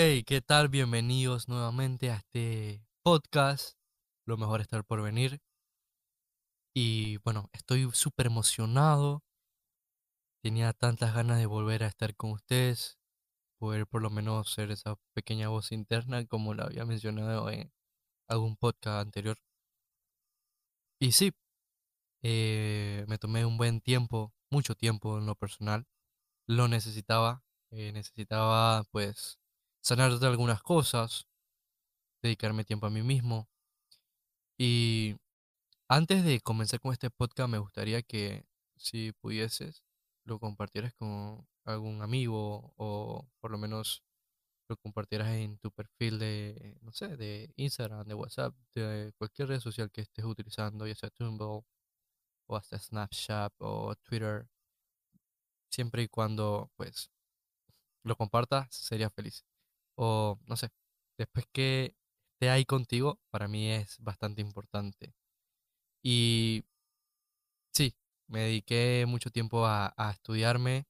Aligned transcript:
Hey, 0.00 0.22
¿qué 0.22 0.40
tal? 0.40 0.68
Bienvenidos 0.68 1.48
nuevamente 1.48 2.12
a 2.12 2.18
este 2.18 2.86
podcast. 3.02 3.76
Lo 4.26 4.36
mejor 4.36 4.60
estar 4.60 4.84
por 4.84 5.02
venir. 5.02 5.40
Y 6.72 7.16
bueno, 7.24 7.50
estoy 7.52 7.90
súper 7.92 8.26
emocionado. 8.26 9.24
Tenía 10.42 10.72
tantas 10.72 11.14
ganas 11.14 11.38
de 11.38 11.46
volver 11.46 11.82
a 11.84 11.88
estar 11.88 12.14
con 12.16 12.30
ustedes. 12.30 12.98
Poder 13.58 13.86
por 13.88 14.02
lo 14.02 14.10
menos 14.10 14.52
ser 14.52 14.70
esa 14.70 14.96
pequeña 15.14 15.48
voz 15.48 15.72
interna 15.72 16.24
como 16.26 16.54
la 16.54 16.64
había 16.66 16.84
mencionado 16.84 17.50
en 17.50 17.72
algún 18.28 18.56
podcast 18.56 19.00
anterior. 19.02 19.38
Y 21.00 21.12
sí, 21.12 21.32
eh, 22.22 23.04
me 23.08 23.18
tomé 23.18 23.44
un 23.46 23.56
buen 23.58 23.80
tiempo, 23.80 24.34
mucho 24.50 24.74
tiempo 24.74 25.18
en 25.18 25.26
lo 25.26 25.34
personal. 25.36 25.86
Lo 26.48 26.68
necesitaba. 26.68 27.44
eh, 27.70 27.92
necesitaba 27.92 28.84
pues 28.92 29.38
sanar 29.80 30.18
de 30.18 30.26
algunas 30.26 30.62
cosas, 30.62 31.26
dedicarme 32.22 32.64
tiempo 32.64 32.86
a 32.86 32.90
mí 32.90 33.02
mismo. 33.02 33.48
Y 34.58 35.16
antes 35.88 36.24
de 36.24 36.40
comenzar 36.40 36.80
con 36.80 36.92
este 36.92 37.10
podcast, 37.10 37.50
me 37.50 37.58
gustaría 37.58 38.02
que 38.02 38.46
si 38.76 39.12
pudieses, 39.12 39.82
lo 40.24 40.38
compartieras 40.40 40.94
con 40.94 41.46
algún 41.64 42.02
amigo 42.02 42.74
o 42.76 43.28
por 43.40 43.50
lo 43.50 43.58
menos 43.58 44.02
lo 44.68 44.76
compartieras 44.76 45.28
en 45.30 45.58
tu 45.58 45.70
perfil 45.72 46.18
de, 46.18 46.78
no 46.82 46.92
sé, 46.92 47.16
de 47.16 47.52
Instagram, 47.56 48.06
de 48.06 48.14
WhatsApp, 48.14 48.54
de 48.74 49.12
cualquier 49.18 49.48
red 49.48 49.60
social 49.60 49.90
que 49.90 50.02
estés 50.02 50.24
utilizando, 50.24 50.86
ya 50.86 50.94
sea 50.94 51.10
Tumblr 51.10 51.62
o 52.48 52.56
hasta 52.56 52.78
Snapchat 52.78 53.54
o 53.60 53.94
Twitter, 54.04 54.48
siempre 55.70 56.02
y 56.02 56.08
cuando 56.08 56.70
pues 56.76 57.10
lo 58.04 58.16
compartas, 58.16 58.68
sería 58.74 59.10
feliz. 59.10 59.47
O 59.98 60.38
no 60.46 60.56
sé, 60.56 60.70
después 61.18 61.46
que 61.52 61.96
esté 62.34 62.50
ahí 62.50 62.64
contigo, 62.66 63.20
para 63.30 63.48
mí 63.48 63.70
es 63.72 63.98
bastante 64.00 64.42
importante. 64.42 65.14
Y 66.02 66.64
sí, 67.72 67.94
me 68.26 68.40
dediqué 68.40 69.04
mucho 69.08 69.30
tiempo 69.30 69.66
a, 69.66 69.94
a 69.96 70.10
estudiarme, 70.12 70.86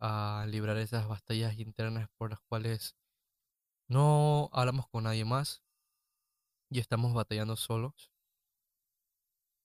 a 0.00 0.46
librar 0.48 0.78
esas 0.78 1.08
batallas 1.08 1.58
internas 1.58 2.08
por 2.18 2.30
las 2.30 2.40
cuales 2.42 2.96
no 3.88 4.50
hablamos 4.52 4.88
con 4.88 5.04
nadie 5.04 5.24
más 5.26 5.62
y 6.70 6.78
estamos 6.78 7.12
batallando 7.12 7.56
solos. 7.56 8.10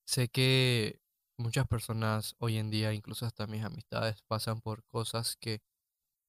Sé 0.06 0.30
que 0.30 1.02
muchas 1.38 1.68
personas 1.68 2.36
hoy 2.40 2.58
en 2.58 2.70
día, 2.70 2.94
incluso 2.94 3.26
hasta 3.26 3.48
mis 3.48 3.64
amistades, 3.64 4.22
pasan 4.28 4.62
por 4.62 4.84
cosas 4.86 5.36
que 5.38 5.62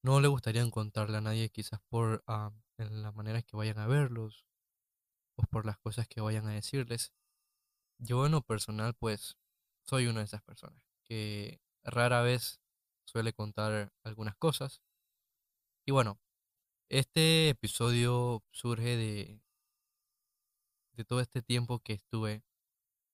no 0.05 0.19
le 0.21 0.27
gustaría 0.27 0.69
contarle 0.69 1.17
a 1.17 1.21
nadie, 1.21 1.49
quizás 1.49 1.79
por 1.89 2.23
ah, 2.27 2.51
en 2.77 3.01
las 3.01 3.15
maneras 3.15 3.43
que 3.43 3.57
vayan 3.57 3.79
a 3.79 3.87
verlos 3.87 4.45
o 5.35 5.43
por 5.47 5.65
las 5.65 5.79
cosas 5.79 6.07
que 6.07 6.21
vayan 6.21 6.45
a 6.47 6.53
decirles. 6.53 7.11
Yo 7.97 8.25
en 8.27 8.33
lo 8.33 8.41
personal, 8.41 8.93
pues, 8.93 9.35
soy 9.83 10.05
una 10.05 10.19
de 10.19 10.25
esas 10.25 10.43
personas 10.43 10.79
que 11.05 11.59
rara 11.83 12.21
vez 12.21 12.61
suele 13.05 13.33
contar 13.33 13.93
algunas 14.03 14.35
cosas. 14.37 14.83
Y 15.87 15.91
bueno, 15.91 16.19
este 16.89 17.49
episodio 17.49 18.43
surge 18.51 18.97
de, 18.97 19.41
de 20.93 21.05
todo 21.05 21.19
este 21.19 21.41
tiempo 21.41 21.79
que 21.79 21.93
estuve 21.93 22.43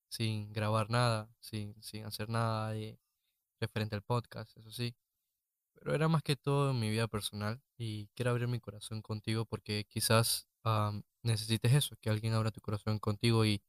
sin 0.09 0.51
grabar 0.51 0.89
nada, 0.89 1.33
sin, 1.39 1.81
sin 1.81 2.05
hacer 2.05 2.27
nada 2.29 2.73
referente 3.61 3.95
al 3.95 4.03
podcast, 4.03 4.57
eso 4.57 4.71
sí. 4.71 4.93
Pero 5.81 5.95
era 5.95 6.07
más 6.07 6.21
que 6.21 6.35
todo 6.35 6.69
en 6.71 6.79
mi 6.79 6.91
vida 6.91 7.07
personal 7.07 7.59
y 7.75 8.05
quiero 8.13 8.29
abrir 8.29 8.47
mi 8.47 8.59
corazón 8.59 9.01
contigo 9.01 9.45
porque 9.45 9.85
quizás 9.89 10.47
am, 10.63 11.01
necesites 11.23 11.73
eso, 11.73 11.95
que 11.99 12.11
alguien 12.11 12.33
abra 12.33 12.51
tu 12.51 12.61
corazón 12.61 12.99
contigo 12.99 13.45
y 13.45 13.63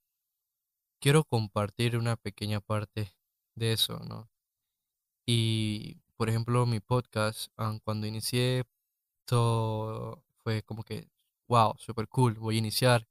quiero 1.02 1.24
compartir 1.24 1.96
una 1.96 2.14
pequeña 2.16 2.60
parte 2.60 3.12
de 3.56 3.72
eso, 3.72 3.98
¿no? 4.06 4.30
Y, 5.26 6.00
por 6.16 6.28
ejemplo, 6.28 6.66
mi 6.66 6.80
podcast, 6.80 7.52
am, 7.56 7.80
cuando 7.80 8.06
inicié, 8.06 8.64
todo 9.26 10.24
fue 10.44 10.62
como 10.64 10.84
que, 10.84 11.08
wow, 11.48 11.74
super 11.78 12.08
cool, 12.08 12.34
voy 12.34 12.56
a 12.56 12.58
iniciar. 12.60 13.06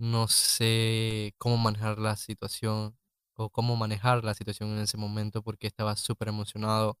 No 0.00 0.28
sé 0.28 1.34
cómo 1.38 1.56
manejar 1.56 1.98
la 1.98 2.14
situación 2.16 2.96
o 3.34 3.50
cómo 3.50 3.74
manejar 3.76 4.22
la 4.24 4.34
situación 4.34 4.70
en 4.70 4.78
ese 4.80 4.96
momento 4.96 5.42
porque 5.42 5.66
estaba 5.66 5.96
súper 5.96 6.28
emocionado. 6.28 6.98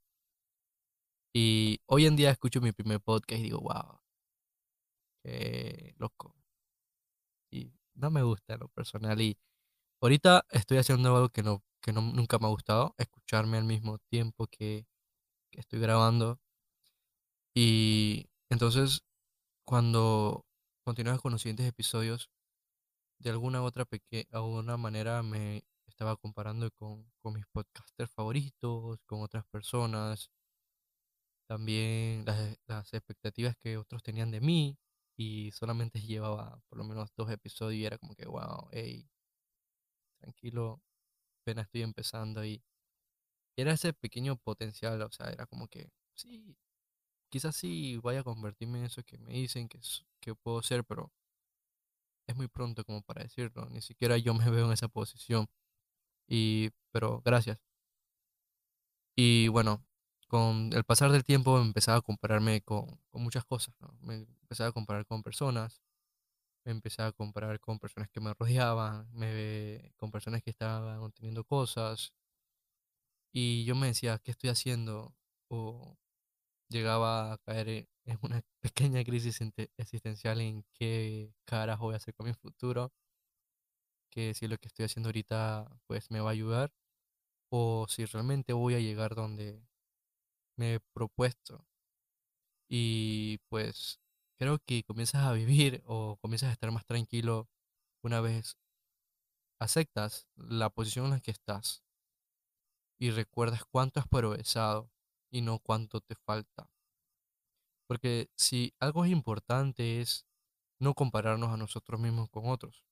Y 1.32 1.80
hoy 1.86 2.06
en 2.06 2.16
día 2.16 2.30
escucho 2.30 2.60
mi 2.60 2.72
primer 2.72 3.00
podcast 3.00 3.40
y 3.40 3.44
digo, 3.44 3.60
wow, 3.60 4.00
qué 5.22 5.94
loco. 5.98 6.34
Y 7.50 7.72
no 7.94 8.10
me 8.10 8.22
gusta 8.22 8.56
lo 8.56 8.68
personal. 8.68 9.20
Y 9.20 9.38
ahorita 10.00 10.46
estoy 10.50 10.78
haciendo 10.78 11.14
algo 11.14 11.30
que 11.30 11.42
no, 11.42 11.62
que 11.82 11.92
no, 11.92 12.02
nunca 12.02 12.38
me 12.38 12.46
ha 12.46 12.50
gustado, 12.50 12.94
escucharme 12.98 13.58
al 13.58 13.64
mismo 13.64 13.98
tiempo 14.10 14.46
que, 14.48 14.86
estoy 15.52 15.80
grabando. 15.80 16.40
Y 17.54 18.26
entonces, 18.50 19.02
cuando 19.64 20.46
continúas 20.84 21.20
con 21.20 21.32
los 21.32 21.42
siguientes 21.42 21.66
episodios, 21.66 22.30
de 23.18 23.30
alguna 23.30 23.62
u 23.62 23.66
otra 23.66 23.86
alguna 24.32 24.76
manera 24.76 25.22
me 25.22 25.64
estaba 25.86 26.16
comparando 26.16 26.70
con, 26.72 27.10
con 27.22 27.34
mis 27.34 27.46
podcasters 27.48 28.10
favoritos, 28.12 29.00
con 29.06 29.22
otras 29.22 29.44
personas, 29.46 30.30
también 31.48 32.24
las, 32.26 32.58
las 32.66 32.94
expectativas 32.94 33.56
que 33.56 33.78
otros 33.78 34.02
tenían 34.02 34.30
de 34.30 34.40
mí 34.40 34.78
y 35.16 35.50
solamente 35.52 36.00
llevaba 36.06 36.62
por 36.68 36.78
lo 36.78 36.84
menos 36.84 37.10
dos 37.16 37.30
episodios 37.30 37.80
y 37.80 37.86
era 37.86 37.98
como 37.98 38.14
que, 38.14 38.26
wow, 38.26 38.68
hey, 38.72 39.08
tranquilo, 40.20 40.80
apenas 41.42 41.66
estoy 41.66 41.82
empezando 41.82 42.44
y 42.44 42.62
era 43.56 43.72
ese 43.72 43.92
pequeño 43.92 44.36
potencial, 44.36 45.02
o 45.02 45.10
sea, 45.12 45.30
era 45.30 45.46
como 45.46 45.68
que, 45.68 45.90
sí, 46.14 46.56
quizás 47.30 47.56
sí 47.56 47.98
vaya 48.02 48.20
a 48.20 48.24
convertirme 48.24 48.80
en 48.80 48.86
eso 48.86 49.02
que 49.04 49.18
me 49.18 49.32
dicen 49.34 49.68
que, 49.68 49.80
que 50.20 50.34
puedo 50.36 50.62
ser, 50.62 50.84
pero 50.84 51.12
es 52.28 52.36
muy 52.36 52.46
pronto 52.48 52.84
como 52.84 53.02
para 53.02 53.22
decirlo, 53.24 53.68
ni 53.70 53.80
siquiera 53.82 54.16
yo 54.18 54.34
me 54.34 54.48
veo 54.50 54.66
en 54.66 54.72
esa 54.72 54.88
posición 54.88 55.46
y, 56.28 56.70
pero 56.92 57.22
gracias. 57.24 57.60
Y 59.16 59.48
bueno, 59.48 59.84
con 60.28 60.72
el 60.74 60.84
pasar 60.84 61.12
del 61.12 61.24
tiempo 61.24 61.60
empezaba 61.60 61.98
a 61.98 62.02
compararme 62.02 62.62
con, 62.62 63.00
con 63.10 63.22
muchas 63.22 63.44
cosas, 63.46 63.74
¿no? 63.80 63.96
Me 64.02 64.14
empezaba 64.42 64.70
a 64.70 64.72
comparar 64.72 65.06
con 65.06 65.22
personas, 65.22 65.82
me 66.64 66.72
empezaba 66.72 67.10
a 67.10 67.12
comparar 67.12 67.60
con 67.60 67.78
personas 67.80 68.10
que 68.10 68.20
me 68.20 68.34
rodeaban, 68.34 69.08
me, 69.12 69.92
con 69.96 70.10
personas 70.12 70.42
que 70.42 70.50
estaban 70.50 70.98
obteniendo 71.00 71.44
cosas, 71.44 72.12
y 73.32 73.64
yo 73.64 73.74
me 73.74 73.88
decía, 73.88 74.18
¿qué 74.22 74.30
estoy 74.32 74.50
haciendo? 74.50 75.14
O 75.48 75.96
llegaba 76.70 77.34
a 77.34 77.38
caer 77.38 77.68
en 77.70 77.88
en 78.06 78.18
una 78.22 78.42
pequeña 78.60 79.04
crisis 79.04 79.40
existencial 79.78 80.40
en 80.40 80.64
qué 80.74 81.34
carajo 81.46 81.86
voy 81.86 81.94
a 81.94 81.98
hacer 81.98 82.14
con 82.14 82.26
mi 82.26 82.34
futuro, 82.34 82.92
que 84.10 84.34
si 84.34 84.48
lo 84.48 84.58
que 84.58 84.68
estoy 84.68 84.84
haciendo 84.86 85.08
ahorita 85.08 85.68
pues 85.86 86.10
me 86.10 86.20
va 86.20 86.30
a 86.30 86.32
ayudar, 86.32 86.72
o 87.50 87.86
si 87.88 88.04
realmente 88.06 88.54
voy 88.54 88.74
a 88.76 88.80
llegar 88.80 89.14
donde 89.14 89.62
me 90.58 90.74
he 90.74 90.80
propuesto. 90.92 91.64
Y 92.68 93.38
pues 93.48 94.00
creo 94.38 94.58
que 94.58 94.84
comienzas 94.84 95.24
a 95.24 95.32
vivir 95.32 95.82
o 95.86 96.18
comienzas 96.20 96.50
a 96.50 96.52
estar 96.52 96.70
más 96.70 96.84
tranquilo 96.84 97.48
una 98.02 98.20
vez 98.20 98.58
aceptas 99.60 100.28
la 100.36 100.70
posición 100.70 101.06
en 101.06 101.12
la 101.12 101.20
que 101.20 101.30
estás 101.30 101.82
y 103.00 103.10
recuerdas 103.10 103.64
cuánto 103.64 104.00
has 104.00 104.08
progresado 104.08 104.90
y 105.30 105.40
no 105.42 105.58
cuánto 105.58 106.00
te 106.00 106.14
falta. 106.14 106.70
Porque 107.86 108.28
si 108.36 108.74
algo 108.80 109.04
es 109.04 109.10
importante 109.10 110.00
es 110.00 110.26
no 110.78 110.94
compararnos 110.94 111.50
a 111.50 111.56
nosotros 111.56 112.00
mismos 112.00 112.28
con 112.30 112.48
otros, 112.48 112.84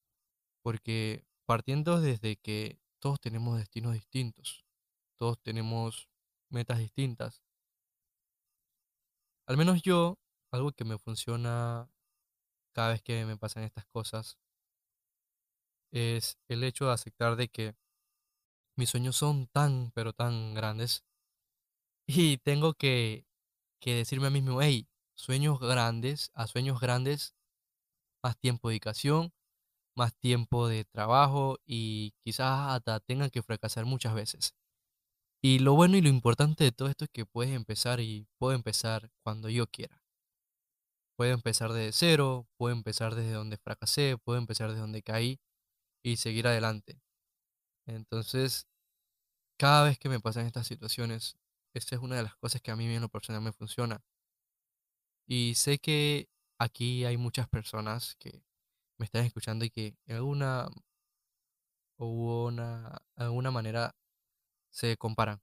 porque 0.63 1.25
partiendo 1.45 2.01
desde 2.01 2.37
que 2.37 2.81
todos 2.99 3.21
tenemos 3.21 3.59
destinos 3.59 3.95
distintos, 3.95 4.65
todos 5.17 5.41
tenemos 5.41 6.09
metas 6.51 6.79
distintas, 6.79 7.43
al 9.47 9.57
menos 9.57 9.83
yo, 9.83 10.19
algo 10.53 10.73
que 10.73 10.85
me 10.85 10.99
funciona 10.99 11.91
cada 12.75 12.91
vez 12.91 13.03
que 13.03 13.25
me 13.27 13.37
pasan 13.39 13.65
estas 13.65 13.87
cosas 13.87 14.39
es 15.91 16.39
el 16.47 16.63
hecho 16.63 16.87
de 16.87 16.93
aceptar 16.93 17.35
de 17.35 17.49
que 17.49 17.75
mis 18.75 18.89
sueños 18.89 19.17
son 19.17 19.49
tan, 19.49 19.91
pero 19.95 20.15
tan 20.15 20.55
grandes 20.55 21.05
y 22.07 22.39
tengo 22.39 22.75
que, 22.75 23.27
que 23.81 23.95
decirme 23.95 24.29
a 24.29 24.31
mí 24.31 24.43
mismo, 24.43 24.63
hey, 24.63 24.89
sueños 25.15 25.61
grandes, 25.61 26.31
a 26.35 26.47
sueños 26.47 26.81
grandes, 26.81 27.35
más 28.23 28.39
tiempo 28.39 28.69
de 28.69 28.75
dedicación, 28.75 29.33
más 29.97 30.15
tiempo 30.17 30.69
de 30.69 30.85
trabajo 30.85 31.59
y 31.67 32.13
quizás 32.21 32.77
hasta 32.77 33.01
tengan 33.01 33.31
que 33.31 33.43
fracasar 33.43 33.87
muchas 33.87 34.15
veces. 34.15 34.55
Y 35.43 35.61
lo 35.61 35.75
bueno 35.75 35.97
y 35.97 36.03
lo 36.03 36.09
importante 36.09 36.65
de 36.65 36.73
todo 36.73 36.89
esto 36.89 37.05
es 37.05 37.11
que 37.11 37.25
puedes 37.25 37.55
empezar 37.55 38.01
y 38.01 38.27
puedo 38.39 38.55
empezar 38.55 39.11
cuando 39.23 39.49
yo 39.49 39.67
quiera. 39.67 40.03
Puedo 41.17 41.33
empezar 41.33 41.73
desde 41.73 41.93
cero, 41.93 42.47
puedo 42.59 42.75
empezar 42.75 43.15
desde 43.15 43.33
donde 43.33 43.57
fracasé, 43.57 44.19
puedo 44.23 44.39
empezar 44.39 44.69
desde 44.69 44.83
donde 44.83 45.03
caí 45.03 45.41
y 46.05 46.17
seguir 46.17 46.47
adelante. 46.47 47.01
Entonces, 47.87 48.67
cada 49.59 49.85
vez 49.85 49.99
que 49.99 50.09
me 50.09 50.21
pasan 50.21 50.47
estas 50.47 50.67
situaciones, 50.67 51.37
esta 51.75 51.97
es 51.97 52.03
una 52.03 52.17
de 52.17 52.25
las 52.25 52.37
cosas 52.37 52.63
que 52.63 52.71
a 52.71 52.77
mí 52.77 52.87
en 52.87 53.03
lo 53.03 53.09
personal 53.09 53.43
me 53.43 53.53
funciona. 53.53 54.03
Y 55.29 55.55
sé 55.55 55.79
que 55.79 56.29
aquí 56.59 57.05
hay 57.05 57.17
muchas 57.17 57.49
personas 57.49 58.17
que 58.17 58.43
me 58.99 59.05
están 59.07 59.25
escuchando 59.25 59.65
y 59.65 59.71
que 59.71 59.97
en 60.07 60.17
alguna 60.17 60.69
o 61.99 62.47
una, 62.47 62.99
alguna 63.17 63.51
manera 63.51 63.95
se 64.77 64.97
comparan. 64.99 65.41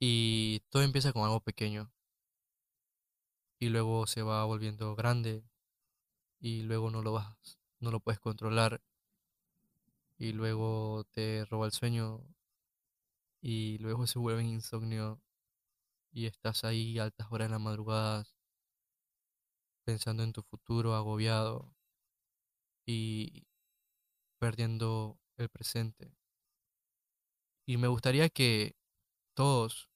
Y 0.00 0.60
todo 0.70 0.82
empieza 0.82 1.12
con 1.12 1.22
algo 1.24 1.40
pequeño. 1.40 1.92
Y 3.60 3.68
luego 3.68 4.06
se 4.08 4.22
va 4.22 4.44
volviendo 4.44 4.96
grande. 4.96 5.44
Y 6.40 6.62
luego 6.62 6.90
no 6.90 7.02
lo 7.02 7.12
vas, 7.12 7.58
no 7.78 7.92
lo 7.92 8.00
puedes 8.00 8.18
controlar. 8.20 8.82
Y 10.18 10.32
luego 10.32 11.04
te 11.12 11.44
roba 11.44 11.66
el 11.66 11.72
sueño. 11.72 12.22
Y 13.40 13.78
luego 13.78 14.06
se 14.08 14.18
vuelve 14.18 14.42
insomnio. 14.42 15.20
Y 16.12 16.26
estás 16.26 16.64
ahí 16.64 16.98
altas 16.98 17.28
horas 17.30 17.48
de 17.48 17.52
la 17.52 17.58
madrugada 17.60 18.24
pensando 19.84 20.24
en 20.24 20.32
tu 20.32 20.42
futuro, 20.42 20.94
agobiado 20.94 21.72
y 22.84 23.46
perdiendo 24.38 25.20
el 25.36 25.48
presente. 25.48 26.19
Y 27.70 27.76
me 27.76 27.86
gustaría 27.86 28.28
que 28.28 28.74
todos 29.36 29.88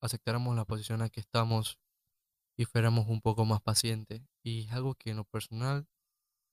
aceptáramos 0.00 0.56
la 0.56 0.64
posición 0.64 0.96
en 0.96 1.02
la 1.02 1.08
que 1.08 1.20
estamos 1.20 1.78
y 2.56 2.64
fuéramos 2.64 3.06
un 3.06 3.20
poco 3.20 3.44
más 3.44 3.62
pacientes. 3.62 4.22
Y 4.42 4.64
es 4.64 4.72
algo 4.72 4.96
que 4.96 5.10
en 5.10 5.18
lo 5.18 5.24
personal 5.24 5.86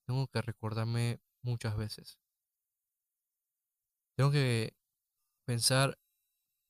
tengo 0.05 0.27
que 0.27 0.43
recordarme 0.43 1.21
muchas 1.41 1.75
veces. 1.75 2.19
Tengo 4.15 4.29
que 4.29 4.75
pensar 5.47 5.97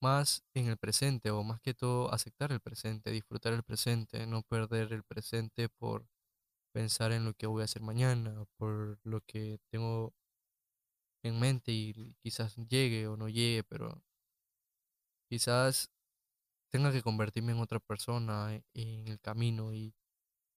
más 0.02 0.46
en 0.54 0.68
el 0.68 0.78
presente 0.78 1.30
o 1.32 1.44
más 1.44 1.60
que 1.60 1.74
todo 1.74 2.14
aceptar 2.14 2.54
el 2.54 2.62
presente, 2.62 3.12
disfrutar 3.12 3.52
el 3.52 3.64
presente, 3.64 4.26
no 4.28 4.44
perder 4.44 4.94
el 4.94 5.04
presente 5.04 5.68
por 5.68 6.08
pensar 6.72 7.12
en 7.12 7.26
lo 7.26 7.34
que 7.34 7.48
voy 7.48 7.64
a 7.64 7.66
hacer 7.66 7.82
mañana, 7.82 8.46
por 8.56 8.98
lo 9.04 9.20
que 9.28 9.60
tengo 9.70 10.14
en 11.24 11.40
mente 11.40 11.72
y 11.72 12.16
quizás 12.22 12.56
llegue 12.70 13.08
o 13.08 13.18
no 13.18 13.30
llegue, 13.30 13.64
pero 13.64 14.04
quizás 15.30 15.92
tenga 16.72 16.92
que 16.92 17.02
convertirme 17.04 17.54
en 17.54 17.60
otra 17.60 17.80
persona 17.80 18.56
e, 18.56 18.64
en 18.74 19.08
el 19.08 19.20
camino 19.20 19.74
y 19.74 19.94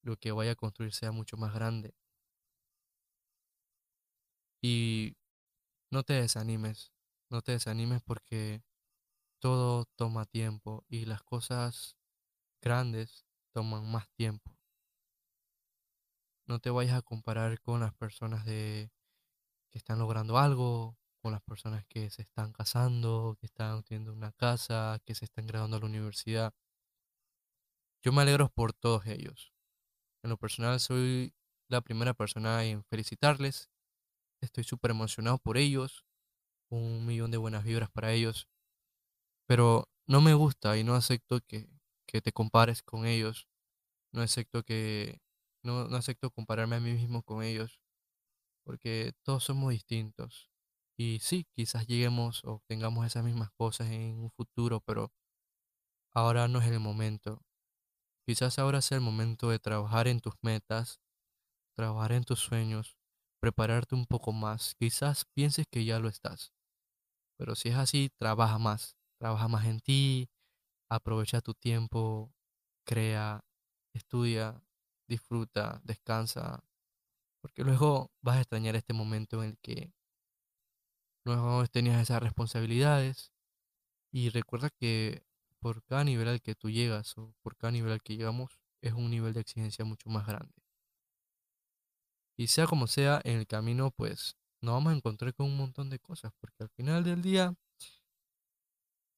lo 0.02 0.16
que 0.18 0.32
vaya 0.32 0.52
a 0.52 0.56
construir 0.56 0.92
sea 0.92 1.12
mucho 1.12 1.36
más 1.36 1.54
grande. 1.54 1.94
Y 4.62 5.16
no 5.90 6.04
te 6.04 6.14
desanimes, 6.14 6.92
no 7.30 7.42
te 7.42 7.52
desanimes 7.52 8.02
porque 8.02 8.62
todo 9.40 9.86
toma 9.96 10.26
tiempo 10.26 10.84
y 10.88 11.04
las 11.06 11.22
cosas 11.22 11.96
grandes 12.62 13.26
toman 13.52 13.90
más 13.90 14.08
tiempo. 14.12 14.56
No 16.46 16.60
te 16.60 16.70
vayas 16.70 16.96
a 16.96 17.02
comparar 17.02 17.60
con 17.60 17.80
las 17.80 17.94
personas 17.94 18.44
de 18.44 18.90
que 19.72 19.78
están 19.78 19.98
logrando 19.98 20.38
algo, 20.38 20.96
con 21.22 21.32
las 21.32 21.42
personas 21.42 21.84
que 21.86 22.10
se 22.10 22.22
están 22.22 22.52
casando, 22.52 23.36
que 23.40 23.46
están 23.46 23.82
teniendo 23.84 24.12
una 24.12 24.32
casa, 24.32 25.00
que 25.04 25.14
se 25.14 25.24
están 25.24 25.46
graduando 25.46 25.76
a 25.76 25.80
la 25.80 25.86
universidad. 25.86 26.52
Yo 28.04 28.12
me 28.12 28.22
alegro 28.22 28.48
por 28.48 28.72
todos 28.72 29.06
ellos. 29.06 29.52
En 30.24 30.30
lo 30.30 30.36
personal 30.36 30.80
soy 30.80 31.34
la 31.68 31.80
primera 31.80 32.14
persona 32.14 32.64
en 32.64 32.84
felicitarles. 32.84 33.70
Estoy 34.42 34.64
súper 34.64 34.90
emocionado 34.92 35.38
por 35.38 35.56
ellos. 35.56 36.04
Un 36.70 37.06
millón 37.06 37.30
de 37.30 37.38
buenas 37.38 37.64
vibras 37.64 37.90
para 37.90 38.12
ellos. 38.12 38.48
Pero 39.46 39.88
no 40.08 40.20
me 40.20 40.34
gusta 40.34 40.76
y 40.76 40.84
no 40.84 40.94
acepto 40.94 41.40
que, 41.40 41.68
que 42.06 42.20
te 42.20 42.32
compares 42.32 42.82
con 42.82 43.06
ellos. 43.06 43.48
No 44.12 44.22
acepto 44.22 44.64
que 44.64 45.20
no, 45.62 45.88
no 45.88 45.96
acepto 45.96 46.30
compararme 46.30 46.76
a 46.76 46.80
mí 46.80 46.92
mismo 46.92 47.22
con 47.22 47.42
ellos 47.42 47.80
porque 48.64 49.12
todos 49.22 49.44
somos 49.44 49.72
distintos. 49.72 50.50
Y 50.98 51.18
sí, 51.20 51.46
quizás 51.54 51.86
lleguemos 51.86 52.42
o 52.44 52.62
tengamos 52.68 53.06
esas 53.06 53.24
mismas 53.24 53.50
cosas 53.52 53.88
en 53.90 54.18
un 54.20 54.30
futuro, 54.30 54.80
pero 54.80 55.12
ahora 56.14 56.48
no 56.48 56.60
es 56.60 56.66
el 56.70 56.80
momento. 56.80 57.42
Quizás 58.26 58.58
ahora 58.58 58.82
sea 58.82 58.98
el 58.98 59.04
momento 59.04 59.50
de 59.50 59.58
trabajar 59.58 60.08
en 60.08 60.20
tus 60.20 60.34
metas, 60.42 61.00
trabajar 61.76 62.12
en 62.12 62.24
tus 62.24 62.40
sueños, 62.40 62.96
prepararte 63.40 63.94
un 63.94 64.06
poco 64.06 64.32
más. 64.32 64.74
Quizás 64.78 65.26
pienses 65.34 65.66
que 65.70 65.84
ya 65.84 65.98
lo 66.00 66.08
estás, 66.08 66.54
pero 67.38 67.54
si 67.56 67.70
es 67.70 67.76
así, 67.76 68.10
trabaja 68.18 68.58
más, 68.58 68.96
trabaja 69.20 69.48
más 69.48 69.66
en 69.66 69.80
ti, 69.80 70.30
aprovecha 70.90 71.40
tu 71.40 71.54
tiempo, 71.54 72.32
crea, 72.86 73.44
estudia, 73.94 74.62
disfruta, 75.08 75.80
descansa, 75.84 76.64
porque 77.42 77.64
luego 77.64 78.10
vas 78.22 78.36
a 78.38 78.40
extrañar 78.40 78.76
este 78.76 78.94
momento 78.94 79.42
en 79.42 79.50
el 79.50 79.58
que 79.58 79.92
no 81.24 81.66
tenías 81.66 82.00
esas 82.00 82.22
responsabilidades. 82.22 83.32
Y 84.12 84.30
recuerda 84.30 84.70
que 84.70 85.24
por 85.58 85.82
cada 85.84 86.04
nivel 86.04 86.28
al 86.28 86.40
que 86.40 86.54
tú 86.54 86.70
llegas 86.70 87.16
o 87.18 87.34
por 87.42 87.56
cada 87.56 87.72
nivel 87.72 87.92
al 87.92 88.02
que 88.02 88.16
llegamos 88.16 88.60
es 88.80 88.92
un 88.92 89.10
nivel 89.10 89.32
de 89.34 89.40
exigencia 89.40 89.84
mucho 89.84 90.08
más 90.08 90.26
grande. 90.26 90.54
Y 92.36 92.46
sea 92.46 92.66
como 92.66 92.86
sea, 92.86 93.20
en 93.24 93.38
el 93.38 93.46
camino 93.46 93.90
pues 93.90 94.36
nos 94.60 94.74
vamos 94.74 94.92
a 94.92 94.96
encontrar 94.96 95.34
con 95.34 95.46
un 95.46 95.56
montón 95.56 95.90
de 95.90 95.98
cosas, 95.98 96.32
porque 96.38 96.62
al 96.62 96.70
final 96.70 97.04
del 97.04 97.22
día 97.22 97.54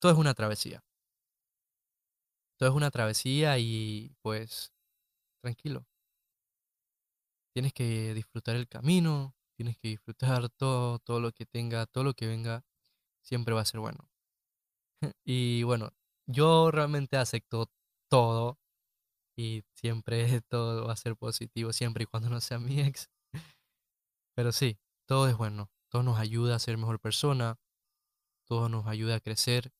todo 0.00 0.12
es 0.12 0.18
una 0.18 0.34
travesía. 0.34 0.82
Todo 2.56 2.68
es 2.70 2.74
una 2.74 2.90
travesía 2.90 3.58
y 3.58 4.14
pues 4.22 4.72
tranquilo, 5.42 5.86
Tienes 7.54 7.72
que 7.72 8.14
disfrutar 8.14 8.56
el 8.56 8.68
camino, 8.68 9.34
tienes 9.56 9.78
que 9.78 9.88
disfrutar 9.88 10.48
todo, 10.50 10.98
todo 10.98 11.20
lo 11.20 11.32
que 11.32 11.46
tenga, 11.46 11.86
todo 11.86 12.04
lo 12.04 12.14
que 12.14 12.26
venga, 12.26 12.64
siempre 13.22 13.54
va 13.54 13.62
a 13.62 13.64
ser 13.64 13.80
bueno. 13.80 14.10
Y 15.24 15.62
bueno, 15.64 15.90
yo 16.26 16.70
realmente 16.70 17.16
acepto 17.16 17.70
todo 18.10 18.58
y 19.36 19.64
siempre 19.74 20.40
todo 20.48 20.86
va 20.86 20.92
a 20.94 20.96
ser 20.96 21.16
positivo, 21.16 21.72
siempre 21.72 22.04
y 22.04 22.06
cuando 22.06 22.30
no 22.30 22.40
sea 22.40 22.58
mi 22.58 22.80
ex. 22.80 23.08
Pero 24.36 24.52
sí, 24.52 24.78
todo 25.06 25.28
es 25.28 25.36
bueno, 25.36 25.70
todo 25.90 26.02
nos 26.02 26.18
ayuda 26.18 26.56
a 26.56 26.58
ser 26.58 26.76
mejor 26.76 27.00
persona, 27.00 27.58
todo 28.46 28.68
nos 28.68 28.86
ayuda 28.86 29.16
a 29.16 29.20
crecer 29.20 29.72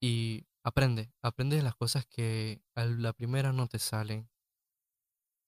y 0.00 0.46
aprende, 0.64 1.12
aprende 1.22 1.56
de 1.56 1.62
las 1.62 1.74
cosas 1.74 2.06
que 2.06 2.62
a 2.74 2.84
la 2.84 3.12
primera 3.12 3.52
no 3.52 3.66
te 3.68 3.78
salen, 3.78 4.28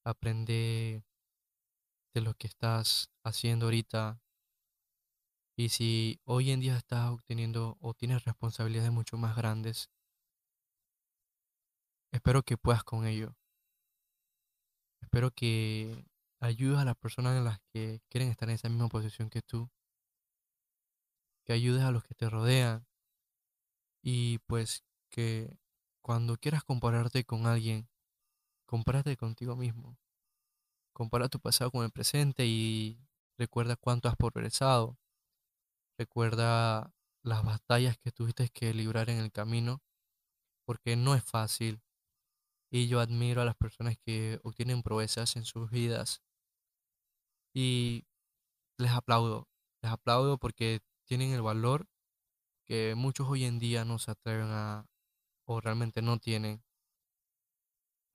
aprende 0.06 1.04
de 2.14 2.20
lo 2.20 2.34
que 2.34 2.46
estás 2.46 3.10
haciendo 3.24 3.66
ahorita. 3.66 4.20
Y 5.58 5.70
si 5.70 6.20
hoy 6.24 6.50
en 6.50 6.60
día 6.60 6.76
estás 6.76 7.10
obteniendo 7.10 7.76
o 7.80 7.92
tienes 7.94 8.24
responsabilidades 8.24 8.92
mucho 8.92 9.16
más 9.16 9.36
grandes, 9.36 9.90
espero 12.12 12.42
que 12.42 12.56
puedas 12.56 12.84
con 12.84 13.06
ello. 13.06 13.34
Espero 15.02 15.30
que 15.30 16.06
ayudes 16.40 16.78
a 16.78 16.84
las 16.84 16.96
personas 16.96 17.36
en 17.36 17.44
las 17.44 17.58
que 17.72 18.00
quieren 18.08 18.30
estar 18.30 18.48
en 18.48 18.54
esa 18.54 18.68
misma 18.68 18.88
posición 18.88 19.28
que 19.28 19.42
tú. 19.42 19.70
Que 21.44 21.52
ayudes 21.52 21.82
a 21.82 21.90
los 21.90 22.04
que 22.04 22.14
te 22.14 22.28
rodean. 22.30 22.86
Y 24.02 24.38
pues 24.46 24.84
que 25.10 25.58
cuando 26.02 26.36
quieras 26.36 26.62
compararte 26.64 27.24
con 27.24 27.46
alguien, 27.46 27.88
compárate 28.66 29.16
contigo 29.16 29.56
mismo. 29.56 29.98
Compara 30.92 31.28
tu 31.28 31.40
pasado 31.40 31.70
con 31.70 31.84
el 31.84 31.90
presente 31.90 32.46
y 32.46 32.98
recuerda 33.38 33.76
cuánto 33.76 34.08
has 34.08 34.16
progresado. 34.16 34.98
Recuerda 35.98 36.92
las 37.22 37.44
batallas 37.44 37.98
que 37.98 38.12
tuviste 38.12 38.48
que 38.50 38.74
librar 38.74 39.10
en 39.10 39.18
el 39.18 39.32
camino, 39.32 39.82
porque 40.64 40.96
no 40.96 41.14
es 41.14 41.24
fácil. 41.24 41.82
Y 42.70 42.88
yo 42.88 43.00
admiro 43.00 43.42
a 43.42 43.44
las 43.44 43.56
personas 43.56 43.96
que 43.98 44.40
obtienen 44.42 44.82
proezas 44.82 45.36
en 45.36 45.44
sus 45.44 45.70
vidas. 45.70 46.22
Y 47.54 48.04
les 48.78 48.90
aplaudo. 48.92 49.48
Les 49.82 49.92
aplaudo 49.92 50.38
porque 50.38 50.80
tienen 51.04 51.32
el 51.32 51.42
valor 51.42 51.88
que 52.66 52.94
muchos 52.96 53.28
hoy 53.28 53.44
en 53.44 53.58
día 53.58 53.84
no 53.84 53.98
se 53.98 54.10
atreven 54.10 54.48
a, 54.50 54.86
o 55.46 55.60
realmente 55.60 56.02
no 56.02 56.18
tienen 56.18 56.64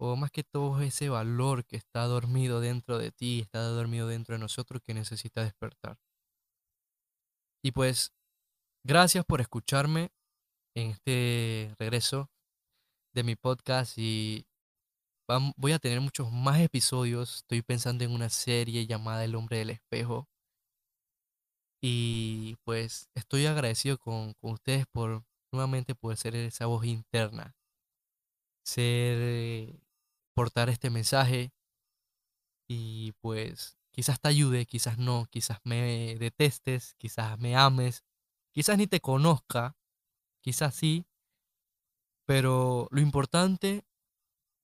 o 0.03 0.15
más 0.15 0.31
que 0.31 0.43
todo 0.43 0.81
ese 0.81 1.09
valor 1.09 1.63
que 1.63 1.77
está 1.77 2.05
dormido 2.05 2.59
dentro 2.59 2.97
de 2.97 3.11
ti, 3.11 3.39
está 3.41 3.61
dormido 3.61 4.07
dentro 4.07 4.33
de 4.33 4.39
nosotros 4.39 4.81
que 4.81 4.95
necesita 4.95 5.43
despertar. 5.43 5.99
Y 7.63 7.71
pues, 7.71 8.11
gracias 8.83 9.23
por 9.25 9.41
escucharme 9.41 10.09
en 10.75 10.89
este 10.89 11.75
regreso 11.77 12.31
de 13.13 13.23
mi 13.23 13.35
podcast 13.35 13.95
y 13.99 14.47
voy 15.55 15.73
a 15.73 15.79
tener 15.79 16.01
muchos 16.01 16.31
más 16.31 16.59
episodios. 16.59 17.37
Estoy 17.37 17.61
pensando 17.61 18.03
en 18.03 18.11
una 18.11 18.29
serie 18.29 18.87
llamada 18.87 19.23
El 19.23 19.35
hombre 19.35 19.59
del 19.59 19.69
espejo. 19.69 20.27
Y 21.83 22.55
pues 22.63 23.07
estoy 23.13 23.45
agradecido 23.45 23.99
con, 23.99 24.33
con 24.41 24.53
ustedes 24.53 24.85
por 24.91 25.23
nuevamente 25.51 25.93
poder 25.93 26.17
ser 26.17 26.35
esa 26.35 26.65
voz 26.65 26.85
interna, 26.85 27.55
ser, 28.63 29.17
eh, 29.19 29.79
portar 30.33 30.69
este 30.69 30.89
mensaje 30.89 31.51
y 32.67 33.13
pues 33.21 33.77
quizás 33.91 34.19
te 34.21 34.29
ayude, 34.29 34.65
quizás 34.65 34.97
no, 34.97 35.25
quizás 35.29 35.59
me 35.63 36.15
detestes, 36.19 36.95
quizás 36.95 37.37
me 37.39 37.55
ames, 37.55 38.03
quizás 38.53 38.77
ni 38.77 38.87
te 38.87 39.01
conozca, 39.01 39.75
quizás 40.41 40.75
sí, 40.75 41.05
pero 42.25 42.87
lo 42.91 43.01
importante 43.01 43.85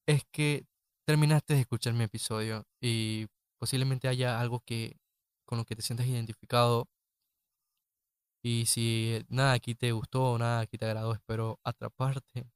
es 0.07 0.23
que 0.31 0.65
terminaste 1.05 1.53
de 1.55 1.61
escuchar 1.61 1.93
mi 1.93 2.05
episodio 2.05 2.65
y 2.81 3.27
posiblemente 3.59 4.07
haya 4.07 4.39
algo 4.39 4.61
que 4.61 4.97
con 5.45 5.57
lo 5.57 5.65
que 5.65 5.75
te 5.75 5.81
sientas 5.81 6.07
identificado 6.07 6.87
y 8.43 8.65
si 8.67 9.25
nada 9.29 9.53
aquí 9.53 9.75
te 9.75 9.91
gustó, 9.91 10.37
nada 10.37 10.61
aquí 10.61 10.77
te 10.77 10.85
agradó, 10.85 11.13
espero 11.13 11.59
atraparte 11.63 12.49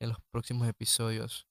en 0.00 0.08
los 0.10 0.18
próximos 0.30 0.68
episodios. 0.68 1.46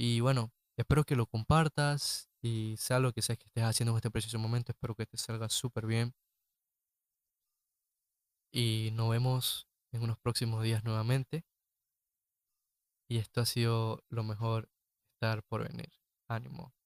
Y 0.00 0.20
bueno, 0.20 0.52
espero 0.76 1.02
que 1.02 1.16
lo 1.16 1.26
compartas 1.26 2.30
y 2.40 2.76
sea 2.78 3.00
lo 3.00 3.12
que 3.12 3.20
sea 3.20 3.34
que 3.36 3.46
estés 3.46 3.64
haciendo 3.64 3.90
en 3.92 3.96
este 3.96 4.12
preciso 4.12 4.38
momento, 4.38 4.70
espero 4.70 4.94
que 4.94 5.06
te 5.06 5.18
salga 5.18 5.48
súper 5.48 5.86
bien 5.86 6.14
y 8.52 8.90
nos 8.92 9.10
vemos 9.10 9.66
en 9.92 10.02
unos 10.02 10.18
próximos 10.18 10.62
días 10.62 10.84
nuevamente. 10.84 11.44
Y 13.10 13.18
esto 13.18 13.40
ha 13.40 13.46
sido 13.46 14.04
lo 14.08 14.22
mejor 14.22 14.70
estar 15.14 15.42
por 15.42 15.66
venir. 15.66 15.90
Ánimo. 16.28 16.77